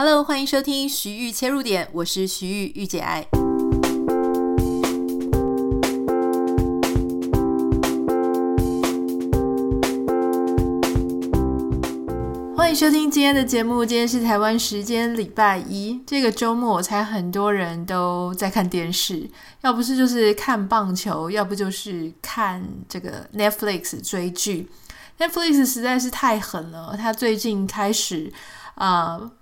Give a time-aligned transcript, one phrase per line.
[0.00, 3.26] Hello，欢迎收听徐玉切入点，我是徐玉玉姐爱。
[12.56, 13.84] 欢迎收听今天的节目。
[13.84, 19.28] 今天是台湾时间礼拜一，这个周末我猜很多人都在看电视，
[19.62, 24.70] 要不是就是看棒球，要不就是看这个 Netflix 追剧。
[25.18, 28.32] Netflix 实在是太狠了，他最近开始
[28.76, 29.32] 啊。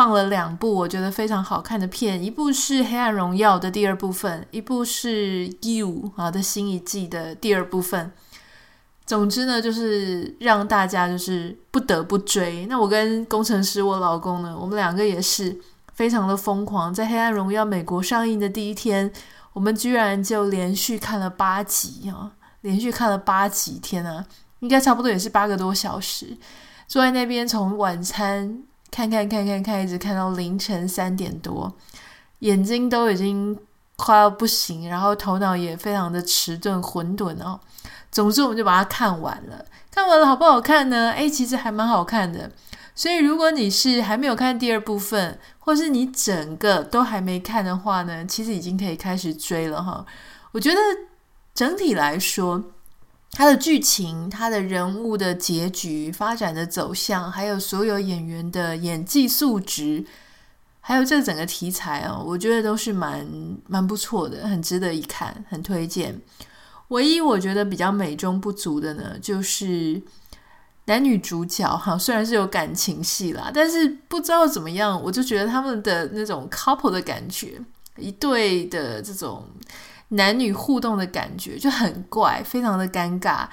[0.00, 8.10] 放了两部我觉得非常好看的片，一部是《黑暗荣耀》的第二部分，一部是《You》啊的新一季的第二部分。
[9.04, 12.64] 总之呢，就是让大家就是不得不追。
[12.64, 15.54] 那我跟工程师我老公呢，我们两个也是
[15.92, 16.94] 非常的疯狂。
[16.94, 19.12] 在《黑暗荣耀》美国上映的第一天，
[19.52, 22.32] 我们居然就连续看了八集啊，
[22.62, 24.24] 连续看了八集，天啊，
[24.60, 26.38] 应该差不多也是八个多小时，
[26.88, 28.62] 坐在那边从晚餐。
[28.90, 31.72] 看看看看看，一直看到凌晨三点多，
[32.40, 33.58] 眼睛都已经
[33.96, 37.60] 快要不行，然后头脑也非常的迟钝混沌哦。
[38.10, 39.64] 总之，我们就把它看完了。
[39.90, 41.10] 看完了好不好看呢？
[41.12, 42.50] 诶，其实还蛮好看的。
[42.94, 50.04] 所以，如果你是还没有看第二部分，或是你整个都还没看的话呢，其实已经可以开始追了哈。
[50.52, 50.80] 我觉得
[51.54, 52.62] 整体来说。
[53.32, 60.04] 它的剧情、它的人物的结局、发展的走向，还有所有演员的演技素质，
[60.80, 63.24] 还有这整个题材哦，我觉得都是蛮
[63.68, 66.20] 蛮不错的，很值得一看，很推荐。
[66.88, 70.02] 唯一我觉得比较美中不足的呢，就是
[70.86, 77.60] 男女主角哈，虽然是有感情戏啦，但是不知道怎么样，我就觉得他们的那种 couple 的感觉，
[77.96, 79.46] 一对的这种。
[80.10, 83.46] 男女互动的感觉就很怪，非常的尴尬，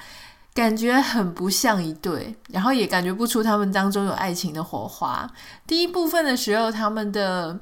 [0.52, 5.28] 感觉很不像一对，然后也感觉不出他们当中有爱情的火花。
[5.66, 7.58] 第一部分的时候，他们的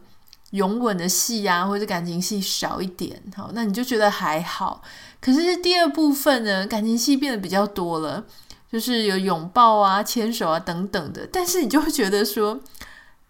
[0.53, 4.83] 拥吻的戏啊，或者感情戏少一点，好，那你就觉得还好。
[5.21, 8.25] 可是第二部分呢，感情戏变得比较多了，
[8.73, 12.61] 就是有拥抱啊、牵手啊等等的，但是你就会觉得说。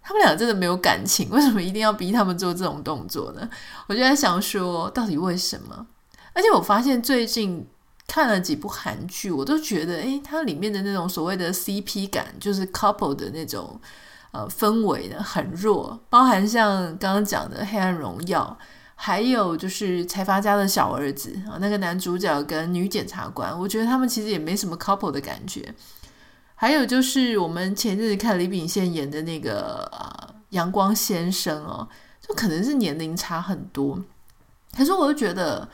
[0.06, 3.48] 他们俩真的没有感情， 为什么一定要逼他们做这种动作呢？
[3.88, 5.84] 我就在想说，到底为什么？
[6.32, 7.66] 而且我发现最近
[8.06, 13.80] 看了几部韩剧，我都觉得，诶，它里面的那种所谓的 CP 感，就是 couple 的那种
[14.30, 15.98] 呃氛围呢，很弱。
[16.08, 18.56] 包含像刚刚讲的《黑暗荣耀》，
[18.94, 25.74] 还有就是财阀家的小儿子啊，那个男主角跟女检察官，我觉得他们其实也没什么 couple 的感觉。
[26.58, 31.86] 还有就是我们前阵子看李秉宪演的那个啊《阳光先生》哦，
[32.26, 34.02] 就可能是年龄差很多，
[34.74, 35.68] 可是我又觉得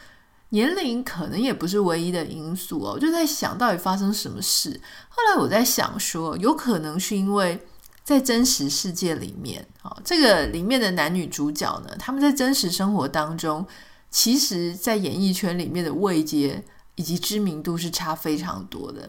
[0.48, 4.80] 年龄可能也不是唯一的因素哦，我就在想到底发生什么事。
[5.08, 7.64] 后来我在想说，有可能是因为
[8.02, 13.64] 在真实世界里面，哦，这个里面的男女主角呢，他们在真实生活当中，
[14.10, 16.64] 其实在演艺圈里面的位阶
[16.96, 19.08] 以及知名度是差非常多的。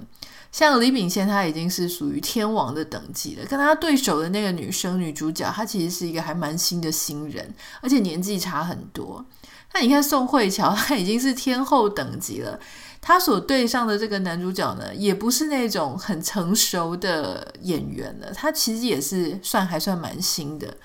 [0.51, 3.45] 像李秉宪，他已经是属于天王的等级了。
[3.45, 9.25] 跟他对手的那个女生女主角，她其实是一个还蛮新的新人，而且年纪差很多。
[9.73, 12.59] 那你看宋慧乔， 她已经是天后等级了。
[13.01, 20.77] 她所对上的这个男主角呢，也不是那种很成熟的演员了，他其实也是算还算蛮新的。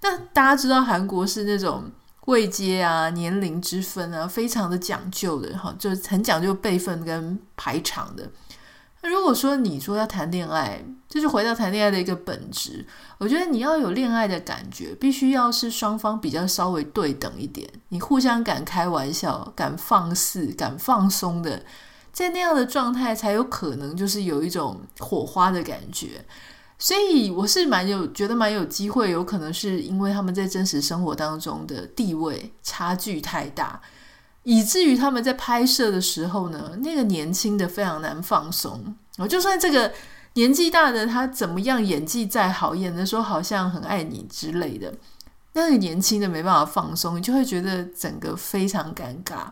[0.00, 1.90] 那大家知道韩国是那种
[2.28, 8.30] 位阶啊、年龄之分啊，非常的讲究的哈，就很讲究辈分跟排场的。
[9.00, 12.84] 那如果说你说要谈恋爱，就是回到谈恋爱的一个本质。
[13.16, 21.62] 我觉得你要有恋爱的感觉，必须要是双方比较稍微对等一点，你互相敢开玩笑、敢放肆、敢放松的，
[22.12, 26.22] 在那样的状态才有可能就是有一种火花的感觉。
[26.78, 33.80] 所以我是蛮有觉得蛮有机会，有可能是因为他们在真实生活当中的地位差距太大。
[34.44, 38.94] 以至于他们在拍摄的时候呢，那个年轻的非常难放松。
[39.18, 39.92] 我就算这个
[40.34, 44.94] 年纪大的他怎么样演技再好，演的时候好像很爱你之类的，
[45.52, 49.48] 那个年轻的没办法放松，你就会觉得整个非常尴尬。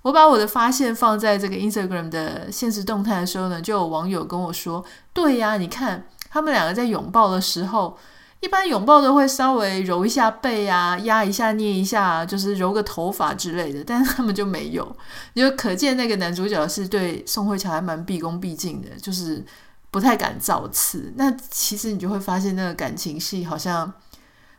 [0.00, 4.84] 我把我的发现放在这个 Instagram 的现实动态的时候呢，就有网友跟我说
[5.14, 7.96] ：“对呀，你看他们两个在拥抱的时候。”
[8.42, 14.96] 一般拥抱都会稍微揉一下背啊，压一下、捏一下，就是揉个头发之类的，但是他们就没有，
[15.32, 19.46] 就可见那个男主角是对宋慧乔还蛮毕恭毕敬的，就是
[19.92, 21.12] 不太敢造次。
[21.14, 23.92] 那其实你就会发现，那个感情戏好像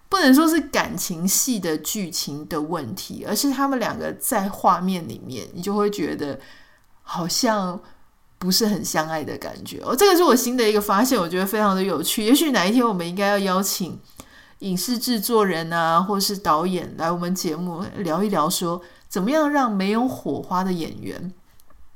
[0.08, 6.40] 不能说是感情戏的剧情的问题，而是他们两个在画面里面，你就会觉得
[7.02, 7.78] 好像。
[8.44, 12.26] 不是很相爱的感觉哦，这个是我新的一个发现，我觉得非常的有趣。
[12.26, 13.98] 也许哪一天我们应该要邀请
[14.60, 21.32] 影视制作人啊，或是导演来我们节目聊一聊，说怎么样让没有火花的演员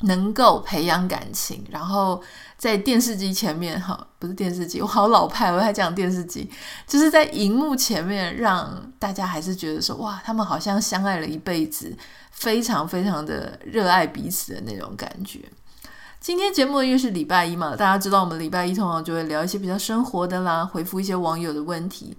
[0.04, 2.24] 能够培养感情，然后
[2.58, 6.50] 在电视机前面，哈，不是电视机，我好老派，我还讲电视机，
[6.88, 11.94] 就是在荧幕前面，让大家还是觉得说，哇，他们好像相爱了一辈子，
[12.32, 15.42] 非常非常的热爱彼此的那种感觉。
[16.28, 22.18] 今天节目因为是礼拜一嘛，大家知道我们礼拜一通常就会聊一些比较生活的啦，回复一些网友的问题。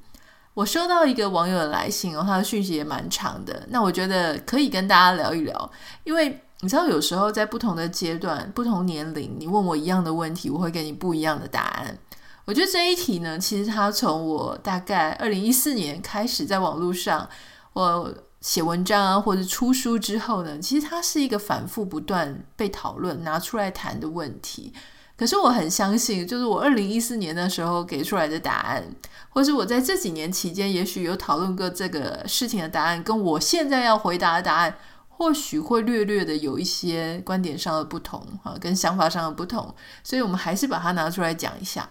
[0.55, 3.67] 我收到一个网友的来信哦，他的讯息也蛮长的。
[3.69, 5.71] 那我觉得可以跟大家聊一聊，
[6.05, 11.99] 因为你知道，有时候在不同的阶段、不同年龄，你问我一样的问题，我会给你不一样的答案。
[12.47, 17.29] 我觉得这一题呢，其实它从我大概二零一四年开始在网络上
[17.75, 24.73] 我写文章啊，或者出书之后呢，其实它是一个反复不断被讨论、拿出来谈的问题。
[25.17, 28.85] 可是我很相信，就是我二零一四年的时候给出来的答案，
[29.31, 34.77] 或是我在这几年期间，也许有讨论过这个事情的答案，跟我现在要回答的答案，
[35.09, 39.75] 或许会略略的有一些观点上的不同，啊，跟想法上的不同，
[40.05, 41.91] 所以我们还是把它拿出来讲一下。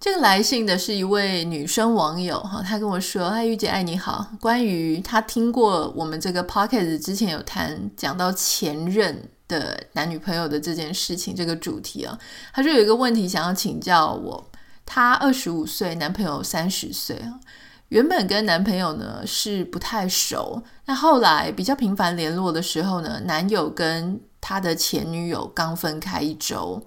[0.00, 12.18] 这个来信的是一位女生网友，哈，她跟我说：“嗨，玉姐爱你好，关于她听过我们这个 podcast 之前有谈讲到前任。”的男女朋友的这件事情，这个主题啊，
[12.52, 14.50] 她就有一个问题想要请教我。
[14.84, 17.40] 她二十五岁，男朋友三十岁啊。
[17.88, 26.86] 原本跟男朋友呢是不太熟，那后来比较频繁联络的时候呢，男友跟他的前女友刚分开一周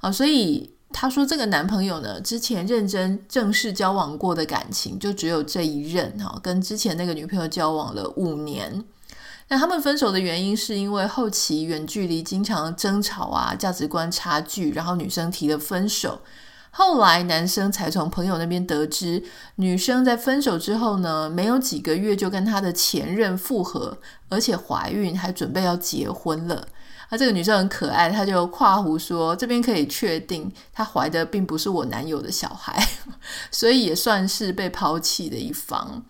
[0.00, 8.84] 啊，所以他说这个男朋友呢之前认真正式交往过的感情就只有这一任哈，跟之前那个女朋友交往了五年。
[9.48, 16.20] 那他们分手的原因是因为后期远距离经常争吵啊，价值观差距，然后女生提了分手。
[16.74, 19.22] 后来男生才从朋友那边得知，
[19.56, 23.98] 女生在分手之后呢，没有几个月就跟她的前任复合，
[24.30, 26.66] 而且怀孕，还准备要结婚了。
[27.10, 32.82] 那这个女生很可爱，她就跨胡说，这边可以确定她怀的并不是我男友的小孩，
[33.52, 36.02] 所以也算是被抛弃的一方。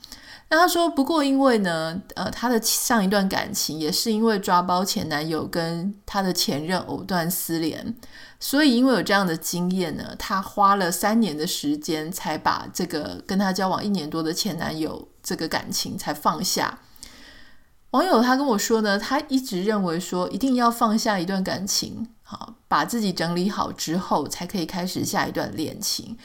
[0.48, 7.96] 那她说，不过因为呢，呃，她的上一段感情也是因为抓包前男友跟她的前任藕断丝连，
[8.44, 16.80] 所以因为有这样的经验呢，他花了三年的时间才把这个跟他交往一年多的前男友这个感情才放下。
[17.92, 26.18] 网友他跟我说呢，他一直认为说一定要放下一段感情，好，把自己整理好之后才可以开始下一段恋情。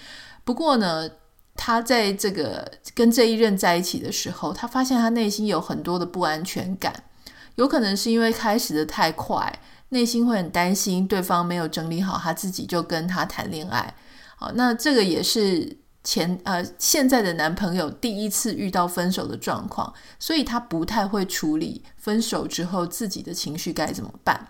[0.43, 1.07] 不过呢，
[1.55, 7.03] 他在这个跟这一任在一起的时候，他发现他内心有很多的不安全感，
[7.57, 13.95] 有可能是因为开始的太快，内心会很担心对方没有整理好他自己就跟他谈恋爱。
[14.35, 24.47] 好，那这个也是前呃现在的男朋友第一次遇到分手的状况，所以他不太会处理分手之后自己的情绪该怎么办。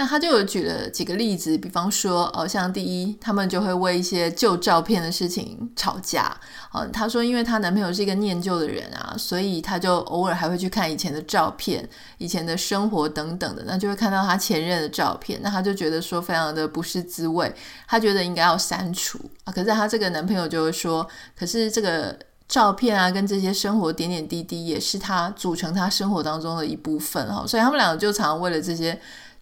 [0.00, 6.34] 那他就有举了几个例子，比方说，哦，像第一，他们就会为一些旧照片的事情吵架。
[6.72, 11.86] 哦，他说，因为她男朋友是一个念旧的人啊，所以他就偶尔还会去看以前的照片、
[12.18, 17.52] 以前的生活等等的，那就会看到他前任的照片，那他就觉得说非常的不是滋味，
[17.88, 19.52] 他觉得应该要删除啊。
[19.52, 21.04] 可是他这个男朋友就会说，
[21.36, 22.16] 可是这个
[22.46, 28.96] 照片啊，跟这些生活点点滴滴也是他组成他生活当中的一部分哈，所以他们两个就常常为了这些。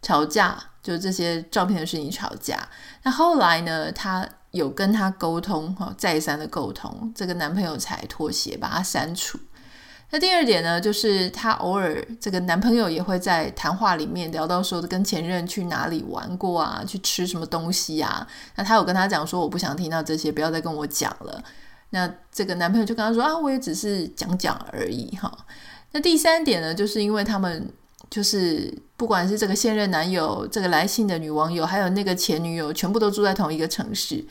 [0.07, 2.57] 吵架，就这些照片的事情吵架。
[3.03, 9.37] 那后来呢，她有跟他沟通，哈，再三的沟通，这个男朋友才妥协，把他删除。
[10.11, 18.25] 那第二点呢，就是她偶尔这个男朋友也会在谈话里面聊到说，跟前任去哪里玩过啊，去吃什么东西啊。
[18.55, 21.43] 那她有跟他讲说，我不想听到这些，不要再跟我讲了。
[21.91, 25.37] 那这个男朋友就跟他说啊，我也只是讲讲而已，哈。
[25.91, 27.69] 那第三点呢，就是因为他们。
[28.09, 34.25] 就是不管是这个现任男友、这个来信的女网友，还有那个前女友，全部都住在同一个城市。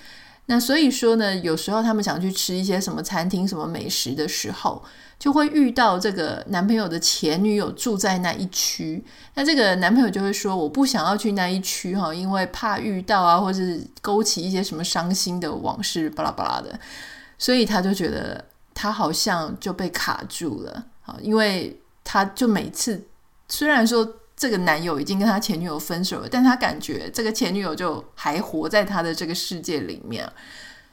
[0.48, 4.84] 那所以说呢，有时候他们想去吃一些什么餐厅、什么美食的时候，
[5.18, 9.04] 就会遇到这个男朋友的前女友住在那一区。
[9.34, 16.80] 那这个男朋友就会说：“我不想要去那一区哈，因为怕遇到啊，或是勾起一些什么伤心的往事，巴拉巴拉的。”
[17.40, 23.04] 所以他就觉得他好像就被卡住了啊，因为他就每次。
[23.48, 30.30] 虽然说这个男友已经跟他前女友分手了，但他感觉这个前女友就还活在他的这个世界里面。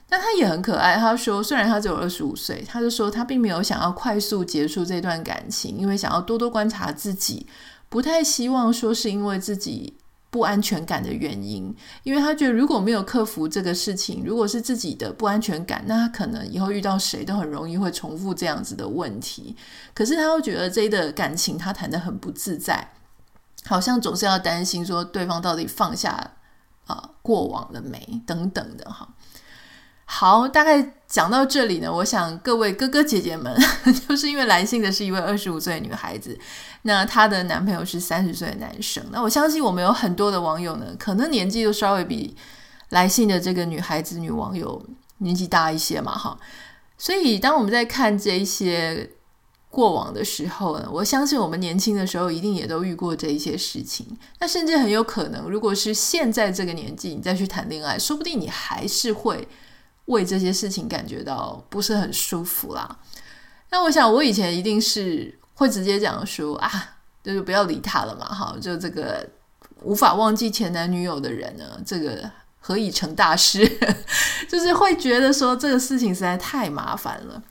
[0.09, 7.47] 但他也很可爱，他说虽然他只有二十五岁，他就说他并没有想要快速结束这段感情，因为想要多多观察自己，
[7.89, 9.95] 不太希望说是因为自己
[10.33, 19.55] 不安全感的原因，因为他觉得如果没有克服这个事情，如果是自己的不安全感，那他可能以后遇到谁都很容易会重复这样子的问题。
[19.93, 22.95] 可是他又觉得这一的感情他谈得很不自在，
[23.67, 26.33] 好像总是要担心说对方到底放下
[26.87, 29.07] 啊、过往了没等等的哈。
[30.07, 33.54] 好，大概讲到这里呢，我想各位哥哥姐姐们，
[34.09, 36.38] 就是因为来信的是一位二十五岁的女孩子，
[36.85, 39.04] 那她的男朋友是三十岁的男生。
[39.12, 42.35] 那我相信我们有很多的网友呢，可能年纪都稍微比
[42.88, 44.83] 来信的这个女孩子女网友
[45.19, 46.38] 年纪大一些嘛，哈。
[46.97, 49.11] 所以当我们在看这一些
[49.69, 54.07] 过往的时候呢，我相信我们年轻的时候一定也都遇过这一些事情。
[54.40, 59.47] 那甚至很有可能，如果是现在这个年纪，你再去谈恋爱，说不定你还是会。
[60.07, 62.99] 为这些事情感觉到不是很舒服啦。
[63.71, 69.27] 那我想，我以前一定是会直接讲说啊，就是不要理他了嘛，哈，就这个
[69.83, 72.31] 无法忘记前男女友的人呢，这个
[72.61, 73.67] 何以成大事？
[74.51, 77.43] 就是会觉得说这个事情实在太麻烦了。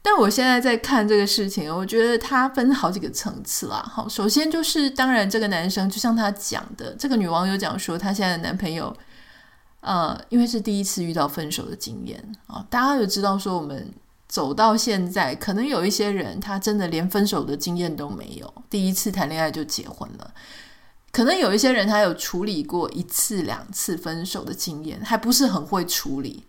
[0.00, 3.80] 但我现在在看这个事情，我觉得它分好几个层次啦。
[3.88, 8.92] 好，首先就是当然这个男生就像他讲的，这个女网友讲说，她现在的男朋友。
[9.82, 13.92] 呃，因为是第一次遇到分手的经验啊，大家有知道说我们
[14.28, 20.32] 走到现在，可能有一些人他真的连分手的经验都没有，第一次谈恋爱就结婚了。
[21.10, 26.46] 可能有一些人他有处理过一次两次分手的经验，还不是很会处理。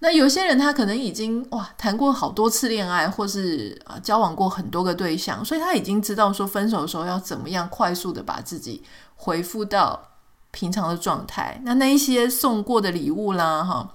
[0.00, 8.82] 那有些人他可能已经哇谈过好多次恋爱，或是啊交往过很多个对象，所以他已经知道说分手的时候要怎么样快速的把自己
[9.14, 10.10] 恢复到。
[10.56, 13.92] 平常的状态，那那一些送过的礼物啦，哈，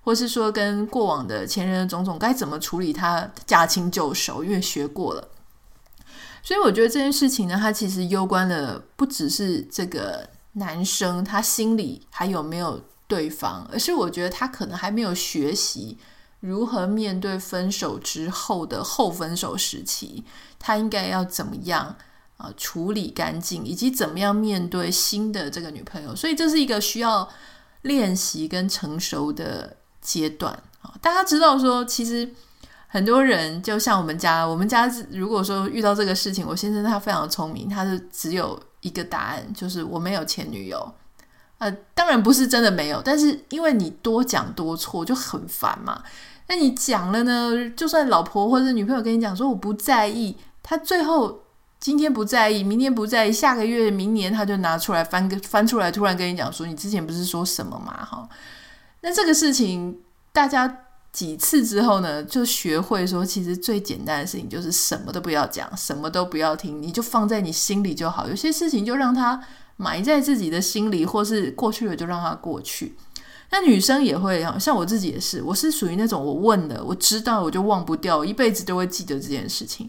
[0.00, 5.28] 或是说跟过往的前任的种种该怎么处理，他驾轻就熟，因为学过了。
[6.42, 15.98] 所以我觉得这件事情呢，它其实攸关的不只是这个男生他心里还有没有对方，而是我觉得他可能还没有学习
[16.40, 20.24] 如何面对分手之后的后分手时期，
[20.58, 21.94] 他应该要怎么样。
[22.38, 27.28] 啊，处理干净，以及怎么样面对新的这个女朋友，所以这是一个需要
[27.82, 30.94] 练习跟成熟的阶段啊。
[31.02, 32.32] 大家知道说，其实
[32.86, 40.94] 很多人就像我们家，我们家如果说遇到这个事情，我先生他非常聪明，他是只有一个答案，就是我没有前女友。
[41.58, 46.04] 呃，当然不是真的没有，但是因为你多讲多错就很烦嘛。
[46.46, 51.42] 那你讲了呢，就算老婆或者女朋友跟你讲说我不在意，他最后。
[51.88, 58.28] 今天不在意，明天不在意，下个月、明年他就拿出来翻个翻出来，突然跟你讲说：“你之前不是说什么嘛？”哈，
[59.00, 59.98] 那这个事情
[60.30, 60.80] 大家
[61.10, 68.28] 几次之后呢，就学会说，其实最简单的事情就是什么都不要讲，什么都不要听，你就放在你心里就好。
[68.28, 69.42] 有些事情就让它
[69.78, 72.96] 埋在自己的心里，或是过去了就让它过去。
[73.48, 79.88] 那女生也会像我自己也是，我是属于那种我问了，我知道我就忘不掉，一辈子都会记得这件事情。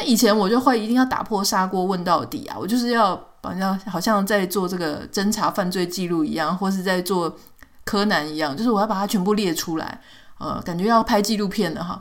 [0.00, 2.56] 那以前我就会一定要打破砂锅问到底啊！
[2.56, 7.36] 我就是要好像好像在做这个侦查犯罪记录一样，或是在做
[7.84, 10.00] 柯南一样，就是我要把它全部列出来，
[10.38, 12.00] 呃，感觉要拍纪录片了哈。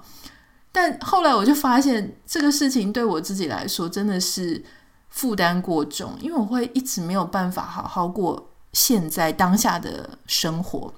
[0.72, 4.64] 但后来我就发现，这个事情对我自己来说真的是
[5.10, 10.94] 负担过重，因为我会一直没有办法好好过现在当下的生活。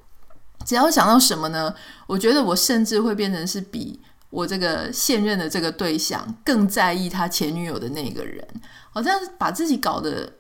[0.65, 1.73] 只要想到什么呢？
[2.07, 4.01] 我觉得我甚至会变成是比。
[4.29, 8.47] 我这个现任的这个对象更在意他前女友的那个人，
[8.91, 10.31] 好像把自己搞得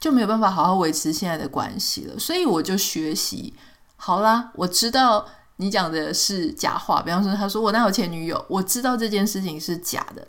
[0.00, 2.18] 就没有办法好好维持现在的关系了。
[2.18, 3.54] 所以我就学习，
[3.96, 5.26] 好啦，我知道
[5.56, 7.02] 你讲的是假话。
[7.02, 10.26] 比方说，他说我哪有前女友，我知道这件事情是假的，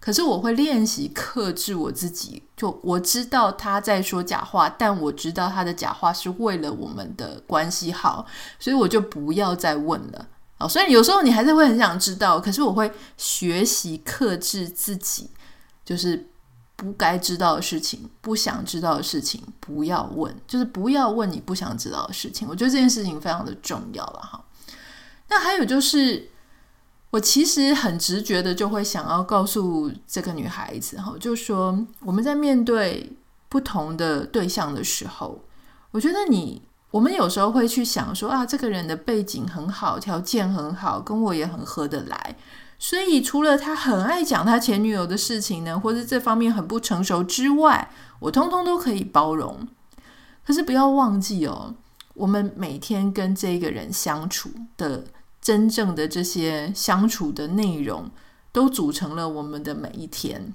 [0.00, 2.42] 可是我会练习克制我自己。
[2.56, 8.26] 就我知道他在说假话，但我知道他的假话是为了我们的关系好，
[8.58, 10.26] 所以我就不要再问了。
[10.58, 15.30] 哦，所以有时候你还是会很想知道，可是我会学习克制自己，
[15.84, 16.28] 就是
[16.74, 22.48] 不该知道的事情、不想知道的事情不要问，就是不要问你不想知道的事情。
[22.48, 24.44] 我觉得这件事情非常的重要了哈。
[25.28, 26.28] 那还有就是，
[27.10, 33.12] 我其实很直觉的就会想要告诉这个女孩子哈，就说我们在面对
[33.48, 35.40] 不同的对象的时候，
[35.92, 36.62] 我觉得你。
[36.90, 42.36] 我们有时候会去想说啊，这个人的背景很好，条件很好，跟我也很合得来，
[42.78, 47.90] 所以除了他很爱讲他前女友的事情呢，或者这方面很不成熟之外，
[48.20, 49.68] 我通通都可以包容。
[50.46, 51.74] 可是不要忘记哦，
[52.14, 55.04] 我们每天跟这个人相处的
[55.42, 58.10] 真正的这些相处的内容，
[58.50, 60.54] 都组成了我们的每一天。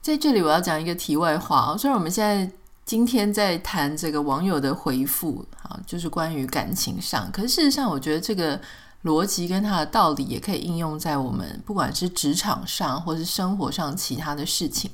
[0.00, 2.52] 在这里，我要讲一个题外话哦，虽然我们现在。
[2.84, 7.30] 今天在谈这个网友的回复啊，就是关于感情上。
[7.32, 8.60] 可是事实上，我觉得这个
[9.04, 14.90] 逻辑跟它的道理也可以应用在我们不管是职场上，或是生活上其他的事情。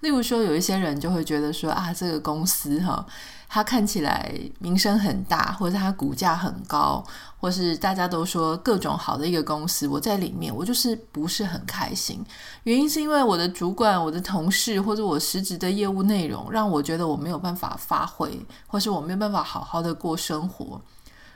[0.00, 3.06] 例如说，有一些人就会觉得说啊，这个公司哈。
[3.50, 7.02] 它看起来名声很大，或者它股价很高，
[7.38, 12.22] 或是大家都说各种好的一个公司，我在里面我就是不是很开心。
[12.64, 20.80] 原因是因为我的主管、我的同事或者我实质的业务内容，让我觉得我没有办法发挥，或是我没有办法好好的过生活。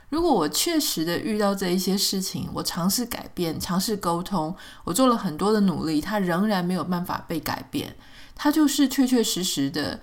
[0.09, 7.95] 如果我确实的遇到这一些事情，我尝试改变、尝试沟通，我做了很多的努力，它仍然没有办法被改变，
[8.35, 9.99] 它就是确确实实的。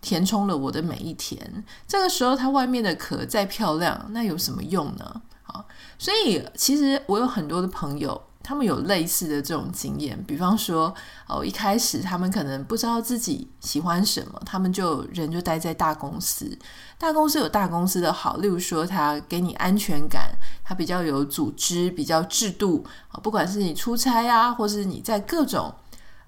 [0.00, 1.64] 填充了我的每一天。
[1.86, 5.22] 这个时候，它外面的壳再漂亮，那有什么用呢？
[5.46, 5.64] 啊，
[5.98, 10.22] 所以其实我有很多的朋友，他们有类似的这种经验。
[10.24, 10.94] 比方说，
[11.26, 16.58] 哦，一开始他们可能不知道自己喜欢什么，他们就人就待在大公司。
[16.98, 20.30] 大公司有大公司的好，例如说，它给你安全感，
[20.62, 23.18] 它比较有组织，比较制度啊。
[23.22, 25.74] 不管是你出差啊，或是你在各种。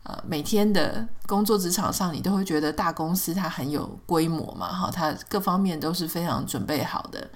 [0.03, 7.29] 呃，每天的工作职场上，你都会觉得大公司它很有规模嘛，哈，它各方面都是非常准备好的，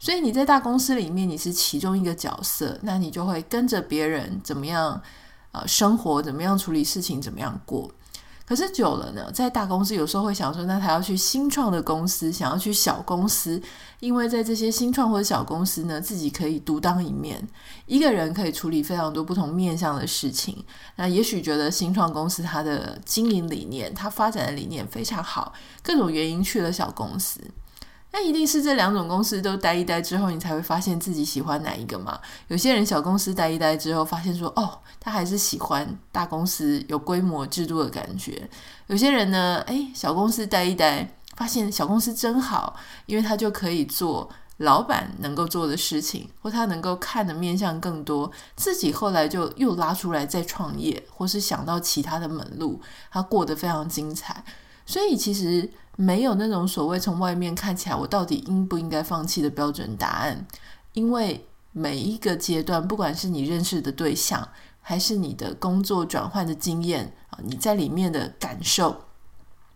[0.00, 5.00] 所以你在大公司里面你是其中一个角色，那你就会跟着别人怎么样，
[5.52, 7.88] 呃，生活怎么样处理事情怎么样过。
[8.48, 13.60] 可是久了呢，在大公司有时候会想说，那他要去新创的公司，想要去小公司，
[14.00, 17.46] 因为在这些新创或者小公司呢，自己可以独当一面，
[17.84, 20.64] 一个人可以处理非常多不同面向的事情。
[20.96, 25.52] 那也许觉得新创公司它的经营理念，它发展的理念非常好，
[25.82, 27.42] 各种原因去了小公司。
[28.10, 32.18] 那一定是这两种公司都待一待之后，你才会发现自己喜欢哪一个嘛？
[32.48, 38.48] 有些人小公司待一待之后，发现说，哦，他还是喜欢大公司有规模制度的感觉。
[38.86, 42.74] 有些人呢，诶，小公司待一待，发现小公司真好，
[43.04, 48.32] 因为他就可以做老板能够做的事情，或他能够看的面向更多。
[48.56, 52.80] 自己后来就又拉出来再创业，或是想到其他的门路，
[53.12, 54.42] 他过得非常精彩。
[54.86, 55.70] 所以其实。
[56.00, 60.46] 没有那种所谓从外面看起来我到底应不应该放弃的标准答案，
[60.92, 64.48] 因为每一个阶段，不管是你认识的对象，
[64.80, 69.06] 还是你的工作转换的经验啊，你在里面的感受，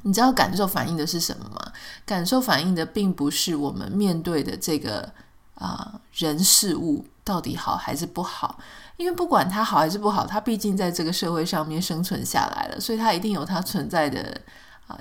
[0.03, 1.73] 你知道感受反映的是什么吗？
[2.07, 5.13] 感受反映的并不是我们面对的这个
[5.57, 8.61] 啊人事物到底好还是不好，
[8.97, 14.41] 因为不管它好还是不好，它毕竟在这个社会上面生存下来了，所以它一定有它存在的。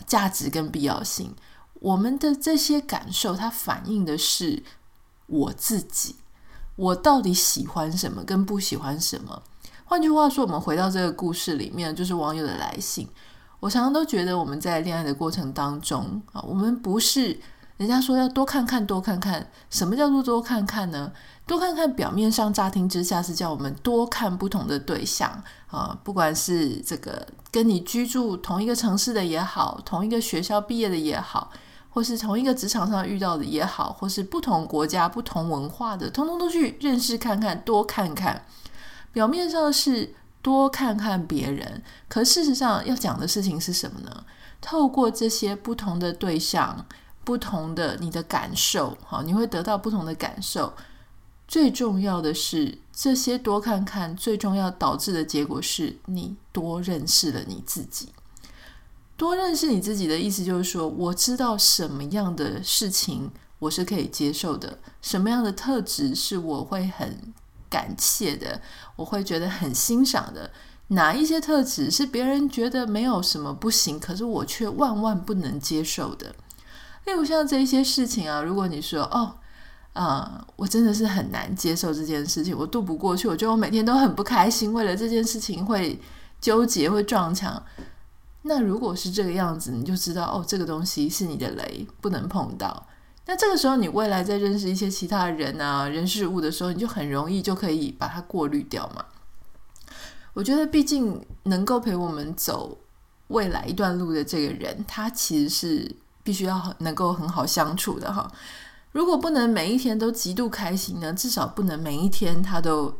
[0.05, 1.33] 价值跟必要性，
[1.75, 4.63] 我们的这些感受，它反映的是
[5.27, 6.15] 我自己，
[6.75, 9.41] 我到底喜欢什么跟不喜欢什么。
[9.85, 13.07] 换句话说，我们回到这个故事里面，就是网友的来信。
[13.59, 17.39] 我常常都觉得，我们在恋爱的过程当中啊，我们不是。
[17.77, 19.49] 人家说要多看看，多看看。
[19.71, 21.11] 什么叫做多看看呢？
[21.51, 25.29] 多看看表面上乍听之下是叫我们多看不同的对象
[25.67, 31.51] 啊，不管是这个跟你居住同一个城市的也好，同一个学校毕业的也好，
[31.89, 38.45] 或是同一个职场上遇到的也好，或是不同国家、不同文化的，通通都去认识看看，多看看。
[39.11, 44.23] 表面上是多看看别人，可事实上要讲的事情是什么呢？
[44.61, 46.85] 透过这些不同的对象。
[47.23, 50.73] 不同的你的感受，好，你会得到不同的感受。
[51.51, 58.07] 最重要的是，这些多看看，最重要导致的结果是你多认识了你自己。
[59.17, 67.33] 多认识你自己的意思就是说，我知道什么样的事情我是可以接受的，什么样的特质是我会很
[67.69, 68.61] 感谢的，
[68.95, 70.51] 我会觉得很欣赏的。
[70.87, 76.33] 哪一些特质是别人觉得没有什么不行，可是我却万万不能接受的。
[77.03, 79.35] 例如像这些事情啊，如果你说哦，
[79.93, 85.99] 呃，我真的是很难接受这件事情，我度不过去，我觉得我每天都很不开心，为了这件事情会
[86.39, 87.61] 纠结，会撞墙。
[88.43, 92.87] 那如果是这个样子，你就知道哦，这个东西是你的雷，不能碰到。
[93.25, 99.05] 那这个时候，你未来在认识一些其他人啊、人事物的时候，你就很容易就可以把它过滤掉嘛。
[100.33, 102.77] 我觉得，毕竟能够陪我们走
[103.27, 105.95] 未来一段路的这个人，他其实是。
[106.23, 108.31] 必须要能够很好相处的哈，
[108.91, 112.93] 如果不能每一天都极度开心呢，至少不能每一天他都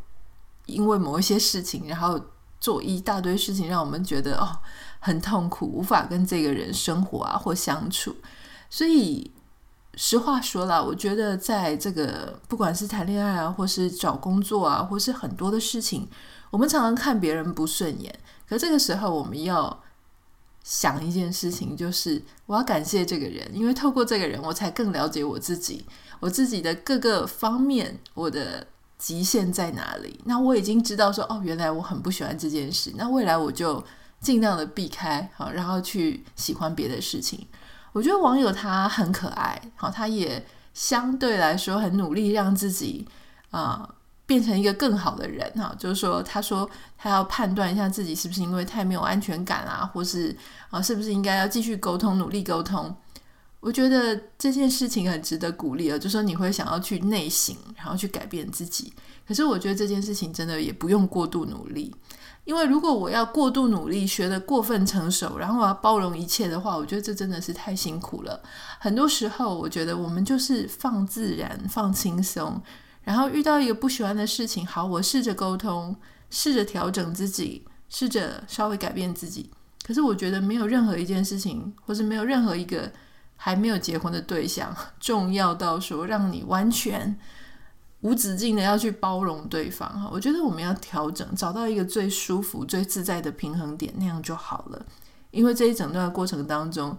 [0.66, 2.20] 因为某一些事情，然后
[2.60, 4.58] 做一大堆事情，让我们觉得哦
[5.00, 8.16] 很痛苦，无法跟这个人生活啊或相处。
[8.70, 9.30] 所以
[9.96, 16.08] 实话说了，我觉得在这个不管是谈恋爱啊，或是找工作啊，或是很多的事情，
[16.52, 19.84] 我们常常看别人不顺眼，可这个时候我们要。
[20.64, 25.86] 想一件事情，就是我要感谢这个人，因为透过这个人，我才更了解我自己，
[26.20, 30.20] 我自己的各个方面，我的极限在哪里。
[30.26, 33.84] 那我已经知道说，哦，原来我很不喜欢这件事，那未来我就
[34.20, 37.48] 尽量的避开，好，然后去喜欢别的事情。
[37.94, 43.08] 我觉得网友他很可爱，好，他也相对来说很努力让自己
[43.50, 43.96] 啊。
[44.32, 50.34] 变成一个更好的人哈，就是说，他说他要判断一下自己是不是因为太没有安全感啊，或是
[50.70, 52.96] 啊，是不是应该要继续沟通，努力沟通。
[53.60, 58.94] 我觉得这件事情很值得鼓励啊，就说你会想要去内省，然后去改变自己。
[59.28, 61.94] 可是我觉得这件事情真的也不用过度努力，
[62.46, 68.42] 因为如果我要过度努力，学得过分成熟，然后我要包容一切的话，我觉得这真的是太辛苦了。
[68.80, 72.64] 很多时候，我觉得我们就是放自然，放轻松。
[73.04, 75.96] 然后遇到一个不喜欢的事情，好，我试着沟通，
[76.30, 79.50] 试着调整自己，试着稍微改变自己。
[79.84, 82.92] 可是我觉得没有任何一件事情，或是没有任何一个
[83.36, 87.18] 还没有结婚的对象， 重要到说让你完全
[88.02, 89.90] 无止境的要去包容对方。
[89.90, 94.86] 哈，我觉得我们要调整，找到一个最舒服、最自在的平衡点，那样就好了。
[95.32, 96.96] 因为这一整段过程当中，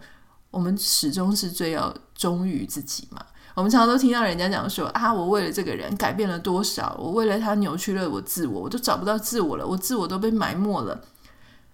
[0.50, 3.24] 我们始终是最要忠于自己嘛。
[3.54, 11.02] 我们常常都听到人家讲说啊，我为了这个人改变了多少，我为了他扭曲了我自我，我都找不到自我了，我自我都被埋没了。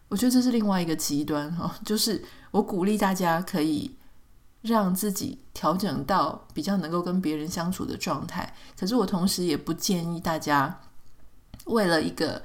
[0.08, 3.94] 我觉得这是另外一个极端哈，就是我鼓励大家可以
[4.62, 10.80] 让自己调整到比较能够跟别人相处的状态，可是我同时也不建议大家
[11.66, 12.42] 为了一个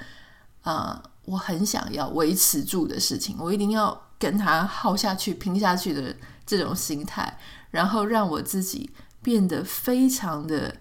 [0.62, 6.16] 啊、呃，我很想要维持住的事情，我一定要跟他耗下去、拼下去的
[6.46, 7.40] 这种心态，
[7.72, 8.92] 然后让我自己。
[9.24, 10.76] 变得非常的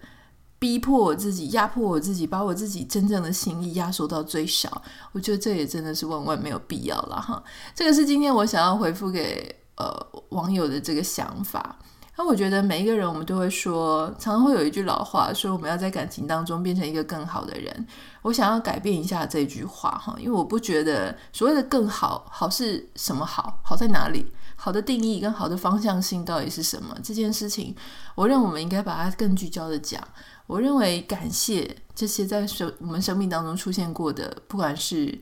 [0.59, 4.83] 逼迫我自己，压迫我自己，把我自己真正的心意压缩到最小。
[5.13, 7.43] 我觉得这也真的是万万没有必要了哈。
[7.73, 11.79] 这个是今天我想要回复给呃网友的这个想法。
[12.15, 17.87] 那我觉得每一个人我们都会说，常常会有一句老话说，我们要在感情当中变成一个更好的人。
[18.21, 23.59] 我想要改变一下这句话哈，因为我不觉得所谓的更好，好是什么好？
[23.63, 24.31] 好在哪里？
[24.55, 26.95] 好的定义跟好的方向性到底是什么？
[27.03, 27.75] 这件事情，
[28.15, 30.01] 我认为我们应该把它更聚焦的讲。
[30.45, 35.19] 我认为感谢这些在生我们生命当中出现过的，不管是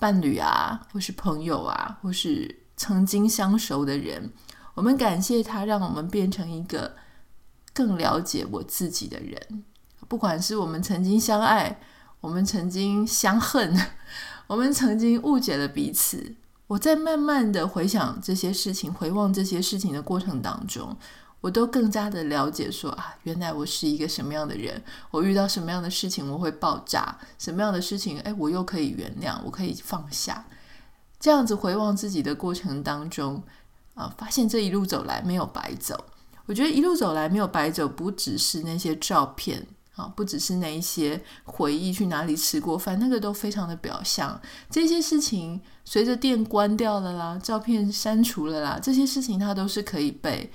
[0.00, 4.32] 伴侣啊，或是朋友啊，或是曾经相熟的人，
[4.74, 6.96] 我们感谢他，让我们变成一个
[7.72, 9.64] 更了解我自己的人。
[10.08, 11.80] 不管是我们曾经相爱，
[12.20, 13.74] 我们曾经相恨，
[14.48, 16.34] 我们曾经误解了彼此。
[16.66, 20.96] 我在慢慢的回想这些事情，回望这些事情的过程当中，
[21.40, 30.46] 我都更加的了解说啊，原来我是一个什么样的人，我遇到什么样的事情我会爆炸，什么样的事情，诶，我又可以原谅，我可以放下。
[31.20, 33.42] 这样子回望自己的过程当中，
[33.94, 36.04] 啊，发现这一路走来没有白走。
[36.46, 39.66] 我觉得一路走来没有白走，不只是那些照片。
[39.96, 44.40] 啊，不只是那一些回忆，去哪里吃过饭，那个都非常的表象。
[44.68, 50.50] 这些事情随着店关掉了啦，照片删除了啦，这些事情它都是可以被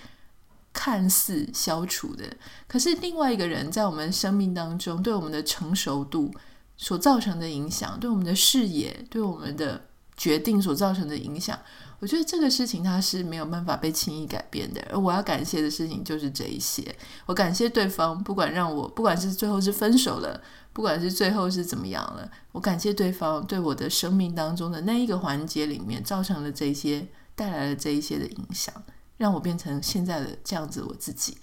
[0.74, 2.26] 看似消除的。
[2.68, 6.30] 可是另外一个人在我们生命当中对我们的成熟度
[6.76, 9.86] 所造成的影响，对我们的视野，对我们的
[10.18, 11.58] 决定所造成的影响。
[12.00, 16.96] 我觉得这个事情它是没有办法被轻易改变的，而我要感谢的事情就是这一些。
[17.26, 28.74] 我感谢对方，不管让我，不管是最后是分手了，不管是最后是怎么样了，我感谢对方对我的生命当中的那一个环节里面造成了这些，带来了这一些的影响，
[29.18, 31.38] 让我变成现在的这样子我自己。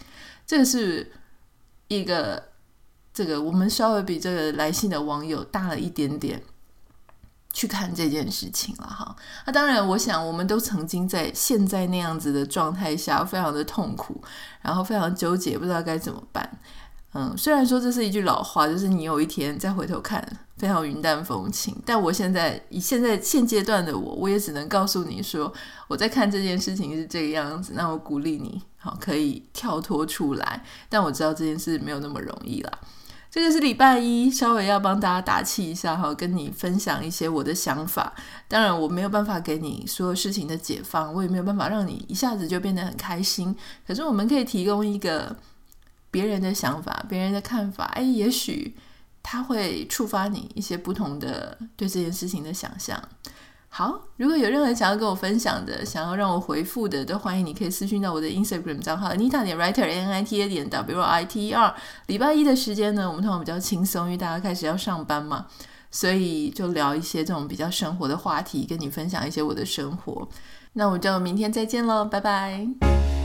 [0.47, 1.13] 这是
[1.89, 2.43] 一个
[3.13, 6.43] 这个我们稍微比这个来信的网友大了一点点。
[7.57, 9.17] 去看这件事情了哈，
[9.47, 14.23] 那当然，我想我们都曾经在现在那样子的状态下，非常的痛苦，
[14.61, 16.59] 然后非常纠结，不知道该怎么办。
[17.15, 20.23] 嗯，虽然说这是一句老话，就是你有一天再回头看，
[20.59, 21.75] 非常云淡风轻。
[21.87, 25.51] 但我现在以现在现阶段的我，我也只能告诉你说，
[25.89, 27.73] 我在看这件事情是这个样子。
[27.75, 30.63] 那我鼓励你，好，可以跳脱出来。
[30.91, 32.71] 但我知道这件事没有那么容易啦。
[33.37, 38.15] 这个是礼拜一，稍微要帮大家打气一下哈，跟你分享一些我的想法。
[38.49, 43.55] 当然，我没有办法给你所有事情的解放，我也没有办法让你一下子就变得很开心。
[43.87, 45.37] 可是，我们可以提供一个
[46.11, 48.75] 别人的想法、别人的看法，哎，也许
[49.23, 52.99] 他会触发你一些不同的对这件事情的想象。
[53.79, 61.75] 好，如果有任何想要跟我分享的，想要让我回复的，都欢迎你可以私讯到我的 Instagram 账号 Nita 点 Writer N I T A 点 W I T E R。
[62.07, 65.45] 礼拜一的时间呢，我们通常比较轻松，因为大家开始要上班嘛，
[65.91, 70.27] 所以就聊一些这种比较生活的话题，跟你分享一些我的生活。
[70.73, 73.16] 那我们就明天再见喽，拜拜。